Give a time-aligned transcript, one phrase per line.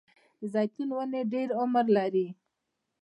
[0.39, 2.27] د زیتون ونې ډیر عمر کوي